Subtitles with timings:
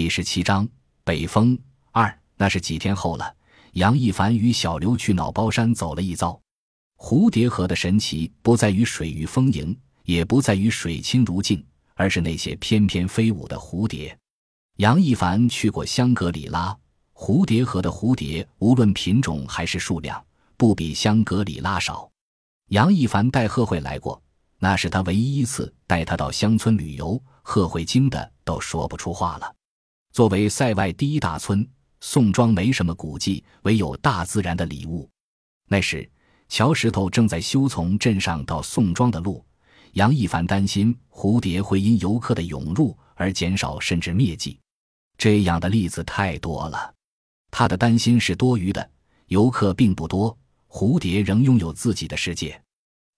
[0.00, 0.66] 第十七章
[1.04, 1.58] 北风
[1.92, 2.18] 二。
[2.38, 3.36] 那是几天后了。
[3.72, 6.40] 杨一凡与小刘去脑包山走了一遭。
[6.96, 11.62] 蝴蝶河的神奇不在于水域丰盈，也不在于水清如镜，
[11.96, 14.18] 而是那些翩翩飞舞的蝴蝶。
[14.78, 16.74] 杨一凡去过香格里拉，
[17.12, 20.24] 蝴蝶河的蝴蝶无论品种还是数量，
[20.56, 22.10] 不比香格里拉少。
[22.68, 24.18] 杨一凡带贺慧来过，
[24.60, 27.22] 那是他唯一一次带她到乡村旅游。
[27.42, 29.54] 贺慧惊的都说不出话了。
[30.12, 31.66] 作为塞外第一大村，
[32.00, 35.08] 宋庄没什么古迹，唯有大自然的礼物。
[35.68, 36.08] 那时，
[36.48, 39.44] 乔石头正在修从镇上到宋庄的路。
[39.92, 44.58] 杨一凡担心蝴蝶会因游客的涌入而减少，甚至灭迹。
[45.16, 46.92] 这样的例子太多了，
[47.52, 48.90] 他的担心是多余的。
[49.26, 50.36] 游客并不多，
[50.68, 52.60] 蝴蝶仍拥有自己的世界。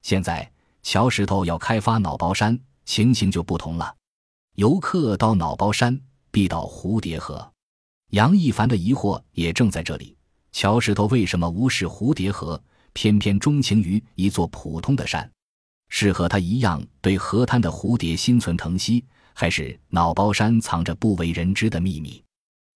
[0.02, 0.50] 现在，
[0.82, 3.96] 乔石头要开发脑包山，情形就不同了。
[4.56, 5.98] 游客到脑包山。
[6.32, 7.52] 必到蝴蝶河，
[8.10, 10.16] 杨一凡的疑惑也正在这里。
[10.50, 12.60] 乔石头为什么无视蝴蝶河，
[12.94, 15.30] 偏偏钟情于一座普通的山？
[15.90, 22.22] 是和他一样对河滩的蝴蝶心存疼惜，还是脑包山藏着不为人知的秘密？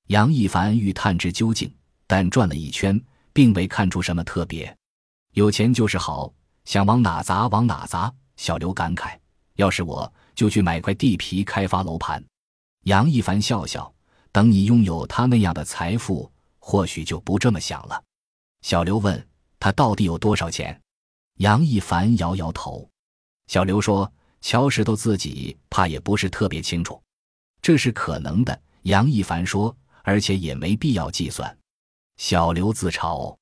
[0.09, 1.73] 杨一凡欲探知究竟，
[2.07, 4.77] 但转了一圈，并未看出什么特别。
[5.33, 6.31] 有钱就是好，
[6.67, 8.13] 想往哪砸往哪砸。
[8.37, 9.19] 小刘感慨
[9.57, 12.23] ：“要是我，就去买块地皮开发楼盘。”
[12.87, 13.93] 杨一凡笑笑，
[14.31, 18.01] 等你拥有他那样的财富，或许就不这么想了。
[18.63, 19.29] 小刘问
[19.59, 20.81] 他到底有多少钱，
[21.39, 22.89] 杨一凡摇摇头。
[23.49, 27.03] 小刘说：“乔石头自己怕也不是特别清楚，
[27.61, 31.59] 这是可能的。”杨一凡说：“而且也没必要计算。”
[32.19, 33.37] 小刘自嘲：“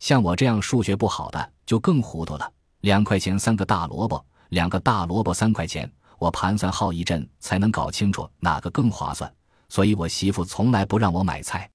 [0.00, 2.50] 像我这样数学不好的就更糊涂了。
[2.80, 9.32] 两块钱三个大萝卜，两个大萝卜三块钱。”我盘算好一阵才能搞清楚哪个更划算，
[9.68, 11.70] 所以我媳妇从来不让我买菜。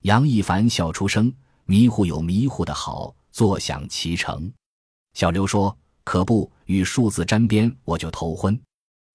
[0.00, 1.32] 杨一凡笑出声，
[1.66, 4.50] 迷糊有迷糊的好，坐享其成。
[5.12, 8.58] 小刘说：“可不与数字沾边，我就头昏。”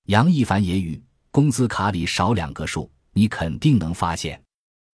[0.05, 1.01] 杨一凡也语
[1.31, 4.39] ：“工资卡里少两个数，你肯定能发现。”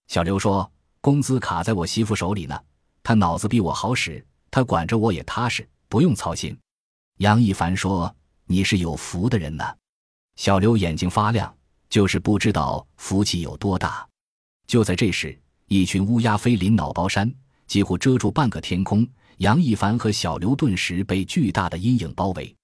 [0.07, 2.57] 小刘说：“工资卡在我媳妇手里呢，
[3.03, 6.57] 她脑子比我好使，她管着我也踏实，不用操心。”
[7.19, 8.15] 杨一凡说。
[8.45, 9.63] 你是有福的人呢，
[10.35, 11.53] 小刘眼睛发亮，
[11.89, 14.07] 就是不知道福气有多大。
[14.67, 15.37] 就在这时，
[15.67, 17.33] 一群乌鸦飞临脑包山，
[17.67, 19.07] 几乎遮住半个天空。
[19.37, 22.55] 杨一凡和小刘顿时被巨大的阴影包围，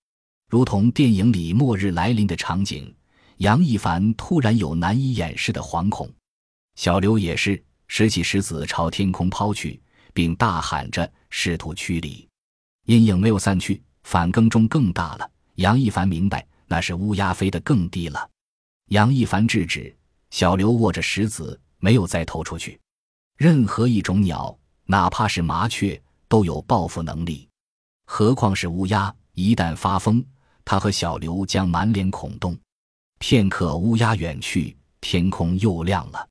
[0.50, 2.94] 如同电影里末日来临的场景。
[3.38, 6.12] 杨一凡突然有难以掩饰的惶恐，
[6.76, 9.82] 小刘也是拾起石子朝天空抛去，
[10.14, 12.28] 并大喊着试图驱离。
[12.86, 15.30] 阴影没有散去，反更中更大了。
[15.60, 18.30] 杨一凡明白，那是乌鸦飞得更低了。
[18.92, 19.94] 杨一凡制止
[20.30, 22.80] 小刘，握着石子，没有再投出去。
[23.36, 27.46] 任何一种鸟，哪怕是麻雀，都有报复能力，
[28.06, 29.14] 何况是乌鸦？
[29.34, 30.24] 一旦发疯，
[30.64, 32.58] 他和小刘将满脸孔洞。
[33.18, 36.26] 片刻，乌鸦远去，天空又亮了。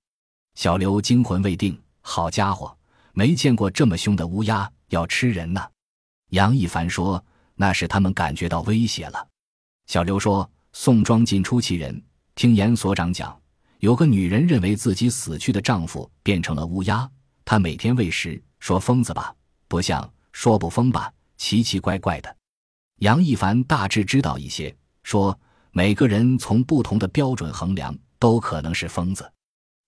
[0.55, 2.75] 小刘惊魂未定，好家伙，
[3.13, 5.63] 没见过这么凶的乌鸦，要吃人呢。
[6.31, 7.23] 杨一凡说。
[7.61, 9.29] 那是他们感觉到威胁了。
[9.89, 12.01] 小刘说：“宋庄进出其人，
[12.37, 13.37] 听严所长讲，
[13.81, 17.11] 有个女人认为自己死去的丈夫变成了乌鸦，
[17.45, 18.41] 她每天喂食。
[18.61, 19.35] 说疯子吧，
[19.67, 22.37] 不像；说不疯吧，奇奇怪怪的。”
[23.01, 25.37] 杨一凡大致知道一些，说
[25.73, 29.29] ：“每个人从不同的标准衡量，都可能是疯子。”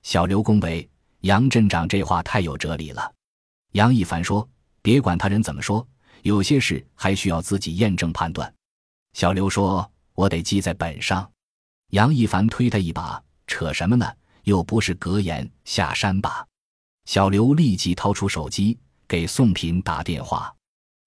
[0.03, 0.89] 小刘恭维
[1.21, 3.13] 杨镇长这话太有哲理了。
[3.73, 4.49] 杨一凡说
[4.83, 5.87] ：“别管他人怎么说。”
[6.23, 8.53] 有些事还需要自己验证判断。
[9.13, 11.31] 小刘说：“我得记在本上。”
[11.91, 14.07] 杨一凡推他一把：“扯什么呢？
[14.45, 16.47] 又不是格言，下山吧。”
[17.07, 20.55] 小刘立即掏出手机给宋平打电话。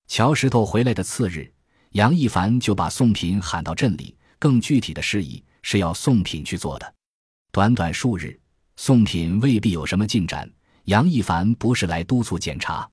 [0.08, 1.50] 乔石头回来的次日，
[1.92, 4.16] 杨一凡就把宋平喊到镇里。
[4.38, 6.94] 更具体的事宜是要宋平去做的。
[7.54, 8.38] 短短数日，
[8.76, 10.52] 宋平未必有什么进展。
[10.86, 12.90] 杨一凡不是来督促检查，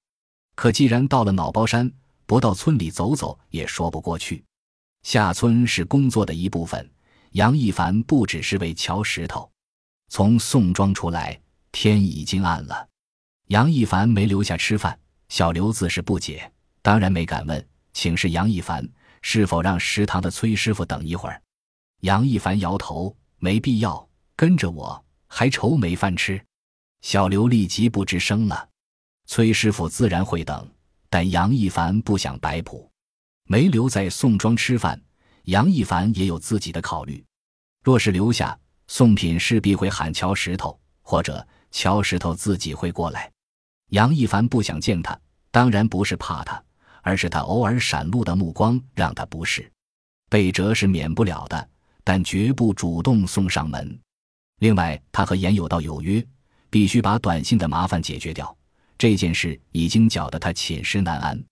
[0.55, 1.91] 可既然到了脑包山。
[2.31, 4.45] 不到村里走走也说不过去。
[5.03, 6.89] 下村是工作的一部分。
[7.33, 9.51] 杨一凡不只是为敲石头。
[10.07, 11.37] 从宋庄出来，
[11.73, 12.89] 天已经暗了。
[13.49, 14.97] 杨一凡没留下吃饭。
[15.29, 16.49] 小刘自是不解，
[16.83, 18.89] 当然没敢问，请示杨一凡
[19.23, 21.43] 是否让食堂的崔师傅等一会儿。
[22.03, 26.41] 杨一凡摇头，没必要，跟着我还愁没饭吃。
[27.01, 28.69] 小刘立即不吱声了。
[29.27, 30.71] 崔师傅自然会等。
[31.11, 32.89] 但杨一凡不想摆谱，
[33.49, 34.99] 没留在宋庄吃饭。
[35.45, 37.25] 杨一凡也有自己的考虑，
[37.83, 43.29] 若是留下，宋品势必会喊乔石头，或者乔石头自己会过来。
[43.89, 45.19] 杨一凡不想见他，
[45.51, 46.63] 当然不是怕他，
[47.03, 49.69] 而是他偶尔闪露的目光让他不适。
[50.29, 51.69] 被折是免不了的，
[52.05, 53.99] 但绝不主动送上门。
[54.61, 56.25] 另外，他和严有道有约，
[56.69, 58.57] 必须把短信的麻烦解决掉。
[59.01, 61.43] 这件事已经搅得他寝食难安。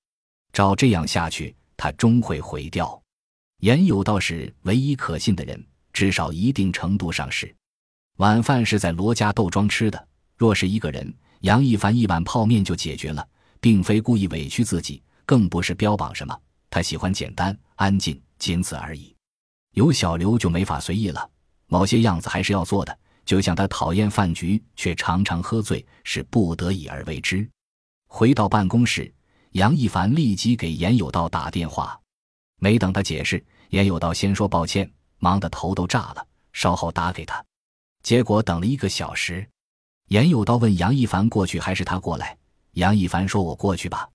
[0.53, 3.03] 照这样下去，他终会毁掉。
[3.61, 5.67] 严有道是唯一可信的人。
[5.95, 7.56] 至少一定程度上是，
[8.19, 10.09] 晚饭是在罗家豆庄吃的。
[10.37, 11.11] 若是一个人，
[11.41, 13.27] 杨一凡一碗泡面就解决了，
[13.62, 16.39] 并非故意委屈自己，更不是标榜什么。
[16.69, 19.17] 他喜欢简单安静，仅此而已。
[19.73, 21.31] 有小刘就没法随意了，
[21.69, 22.99] 某些样子还是要做的。
[23.28, 27.46] 就像他讨厌饭局，却常常喝醉，是不得已而为之。
[28.06, 29.12] 回到办公室，
[29.50, 32.00] 杨一凡立即给严有道打电话，
[32.58, 34.90] 没等他解释，严有道先说抱歉。
[35.19, 37.44] 忙得头都炸了，稍后打给他，
[38.02, 39.46] 结果等了一个小时。
[40.06, 42.34] 严有道问杨一凡过去还是他过来？
[42.72, 44.08] 杨一凡说：“我过去吧。”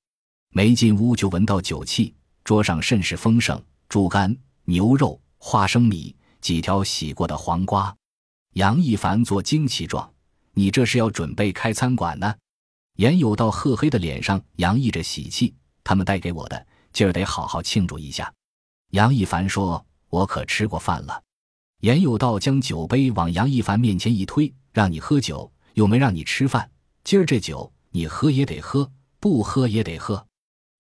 [0.49, 7.95] 没进屋就闻到酒气，桌上甚是丰盛：猪肝、牛肉、花生米、几条洗过的黄瓜。
[8.53, 10.11] 杨一凡做惊奇状
[10.53, 12.33] ：“你这是要准备开餐馆呢？”
[12.97, 15.53] 严有道褐黑的脸上洋溢着喜气
[15.83, 18.33] ：“他们带给我的，今儿得好好庆祝一下。”
[18.91, 19.85] 杨一凡说。
[20.13, 21.23] 我可吃过饭了。
[21.79, 26.69] 严有道将酒杯往杨一凡面前一推，让你喝酒，又没让你吃饭。
[27.03, 30.23] 今儿这酒你喝也得喝，不喝也得喝。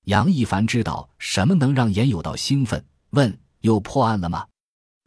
[0.03, 4.45] 杨一凡知道什么能让严有道兴奋，问：又破案了吗？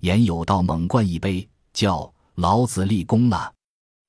[0.01, 3.53] 严有道猛灌一杯，叫老子立功了。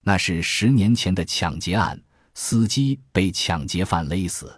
[0.03, 2.01] 那是十年前的抢劫案，
[2.33, 4.53] 司机被抢劫犯勒死，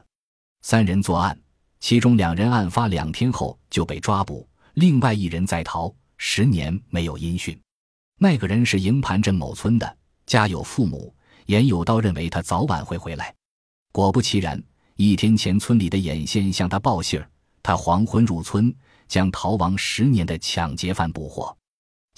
[0.62, 1.40] 三人作案，
[1.80, 4.48] 其中两人案发两天后就被抓捕。
[4.74, 7.60] 另外一人在逃，十年没有音讯。
[8.18, 11.14] 那个人是营盘镇某村的，家有父母。
[11.46, 13.34] 严有道认为他早晚会回来。
[13.92, 14.62] 果不其然，
[14.96, 17.28] 一天前村里的眼线向他报信儿，
[17.64, 18.72] 他黄昏入村，
[19.08, 21.58] 将逃亡十年的抢劫犯捕获。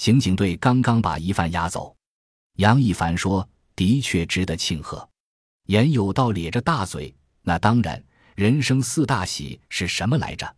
[0.02, 1.96] 刑警队刚刚把疑犯押走。
[2.56, 5.08] 杨一凡说：“的确值得庆贺。”
[5.70, 7.14] 严有道咧着大嘴
[7.44, 8.04] ：“那当然，
[8.34, 10.56] 人生四大喜是什么来着？”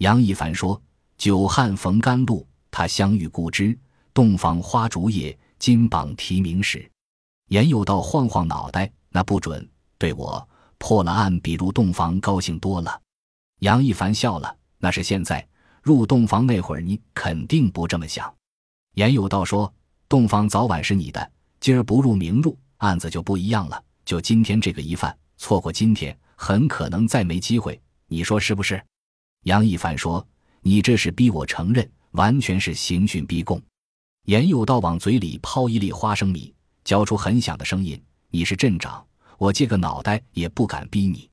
[0.00, 0.78] 杨一凡说。
[1.16, 3.74] 久旱逢甘露，他相遇故知。
[4.12, 6.86] 洞房花烛夜，金榜题名时。
[7.48, 9.66] 严有道晃晃脑袋，那不准。
[9.96, 10.46] 对我
[10.76, 13.00] 破了案比入洞房高兴多了。
[13.60, 15.48] 杨一凡笑了，那是现在
[15.82, 18.30] 入洞房那会儿，你肯定不这么想。
[18.94, 19.72] 严有道说
[20.08, 21.30] ：“洞房早晚是你的，
[21.60, 23.82] 今儿不入，明入，案子就不一样了。
[24.04, 27.80] 就今天这个疑犯，错过今天，很可能再没机会。
[28.06, 28.82] 你说是不是？”
[29.44, 30.26] 杨一凡说。
[30.66, 33.60] 你这是逼我承认，完全是刑讯逼供。
[34.24, 36.54] 严有道往嘴里抛一粒花生米，
[36.84, 38.02] 嚼出很响的声音。
[38.30, 39.06] 你是镇长，
[39.36, 41.28] 我借个脑袋也不敢逼你。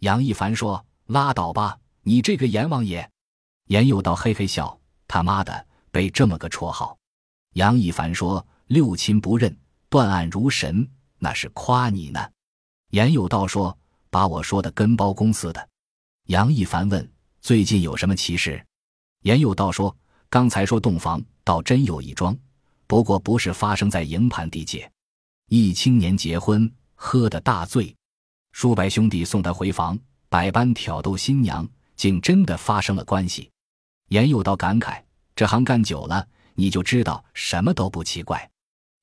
[0.00, 3.08] 杨一凡说：“拉倒吧，你这个阎王爷。”
[3.70, 6.98] 严有道嘿嘿笑：“他妈的，被这么个绰号。”
[7.54, 9.56] 杨一凡说：“六亲不认，
[9.88, 10.86] 断案如神，
[11.18, 12.20] 那是夸你呢。”
[12.90, 13.78] 严有道说
[14.10, 15.68] ：“把我说的跟包公似的。”
[16.26, 17.08] 杨一凡问。
[17.40, 18.64] 最近有什么奇事？
[19.20, 19.94] 严有道说
[20.30, 22.34] ：“刚才说洞房，倒真有一桩，
[22.86, 24.90] 不过不是发生在营盘地界。
[25.50, 27.94] 一青年结婚，喝得大醉，
[28.52, 29.98] 数百兄弟送他回房，
[30.30, 33.50] 百般挑逗新娘，竟真的发生了关系。”
[34.08, 35.02] 严有道感慨
[35.34, 38.50] ：“这行干久了，你就知道什么都不奇怪。”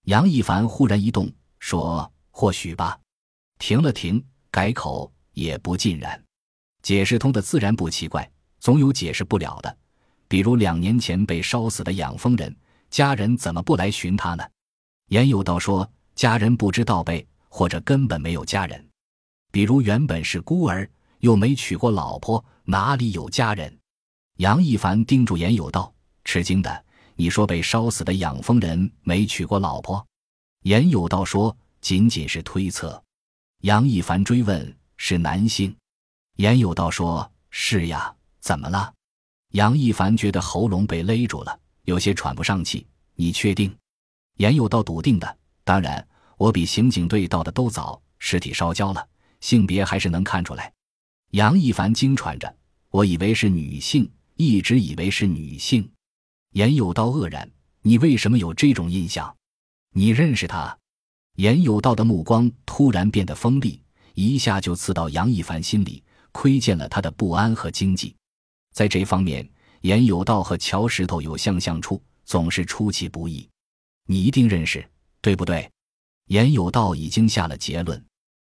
[0.05, 2.99] 杨一凡忽然一动，说：“或许吧。”
[3.59, 6.21] 停了停，改口：“也不尽然。”
[6.81, 8.27] 解释通的自然不奇怪，
[8.59, 9.77] 总有解释不了的。
[10.27, 12.55] 比如两年前被烧死的养蜂人，
[12.89, 14.43] 家人怎么不来寻他呢？
[15.09, 18.87] 严有道说，家人不知道呗，或者根本没有家人。
[19.51, 23.77] 比如原本是孤儿，又没娶过老婆，哪里有家人？
[24.37, 26.85] 杨一凡叮嘱严有道，吃惊的，
[27.15, 30.05] 你说被烧死的养蜂人没娶过老婆？
[30.63, 33.01] 严有道说，仅仅是推测。
[33.61, 35.75] 杨一凡追问，是男性？
[36.37, 38.93] 严有道说：“是呀，怎么了？”
[39.53, 42.85] 杨一凡觉得喉咙被勒住了，有些喘不上气。
[43.15, 43.75] 你确定？
[44.37, 45.37] 严有道笃定的。
[45.63, 48.01] 当然，我比刑警队到的都早。
[48.17, 49.07] 尸体烧焦了，
[49.41, 50.71] 性别还是能看出来。
[51.31, 52.55] 杨一凡惊喘着
[52.89, 55.87] ：“我以为是女性，一直以为是女性。”
[56.51, 57.49] 严有道愕然
[57.81, 59.35] ：“你为什么有这种印象？
[59.93, 60.77] 你认识他？”
[61.37, 63.81] 严有道的目光突然变得锋利，
[64.13, 66.03] 一下就刺到杨一凡心里。
[66.33, 68.15] 窥见了他的不安和惊悸，
[68.71, 69.45] 在这方面，
[69.81, 73.45] 严有道和乔石头有相像处，总是出其不意。
[74.07, 74.81] 你一定认识，
[75.19, 75.69] 对不对？
[76.27, 78.01] 严有道已经下了结论。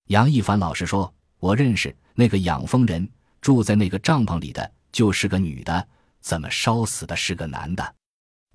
[0.07, 3.09] 杨一凡老实说：“我认识那个养蜂人，
[3.41, 5.89] 住在那个帐篷里的，就是个女的。
[6.25, 7.95] 怎么烧死的是个男的？”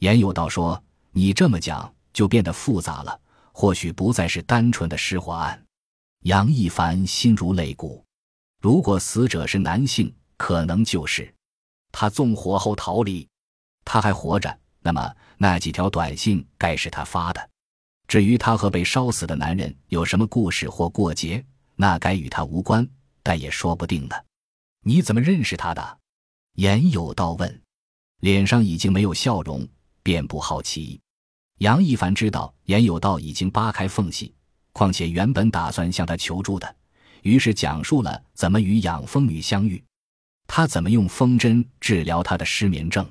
[0.02, 0.84] 严有道说
[1.14, 3.22] ：“你这么讲，就变得复杂了。
[3.52, 5.66] 或许不再是单纯的失火案。”
[6.24, 8.04] 杨一凡心如擂鼓。
[8.62, 11.34] 如果死者是男性，可能就是
[11.92, 13.28] 他纵火后逃离。
[13.86, 17.50] 他还活着，那么那几条短信该是他发的。
[18.08, 21.46] 至于他和被烧死的男人有什么故事或过节，
[21.76, 22.88] 那该与他无关，
[23.22, 24.16] 但也说不定呢。
[24.84, 25.99] 你怎么认识他的？
[26.54, 27.62] 严有道问，
[28.22, 29.68] 脸上已经没有笑容，
[30.04, 31.00] 便不好奇。
[31.60, 34.34] 杨一凡知道严有道已经扒开缝隙，
[34.72, 36.76] 况且原本打算向他求助的，
[37.22, 39.84] 于是讲述了怎么与养蜂女相遇，
[40.48, 43.10] 他怎么用风针治疗他的失眠症。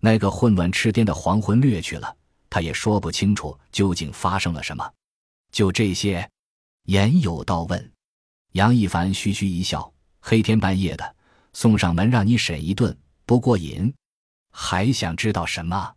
[0.00, 2.16] 那个混乱痴癫的黄昏掠去了，
[2.50, 4.92] 他也说不清楚究竟发生了什么。
[5.52, 6.28] 就这些，
[6.84, 7.92] 严有道问
[8.52, 11.16] 杨一凡，嘘嘘一笑：“黑天半夜的
[11.54, 12.94] 送上门让你审一顿，
[13.24, 13.90] 不过瘾？
[14.50, 15.94] 还想知道什么？”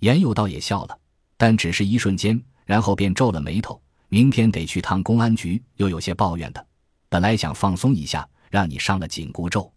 [0.00, 0.98] 严有道也笑了，
[1.38, 6.66] 但只是一瞬间，然后便皱了眉头：“明天得去趟公安局，又有些抱怨的。
[7.08, 9.72] 本来想放松一下，让你上了紧箍咒。”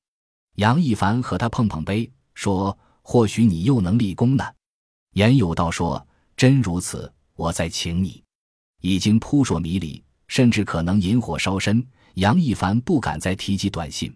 [0.58, 2.78] 杨一凡和他碰碰杯，说。
[3.04, 4.46] 或许你又能立功呢，
[5.14, 8.24] 严有道说：“真如此，我再请你。”
[8.80, 11.84] 已经扑朔迷离，甚至可能引火烧身。
[12.14, 14.16] 杨一凡不敢再提及短信。